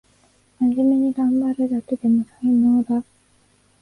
[0.57, 3.03] まじめにがんばるだけでも才能だ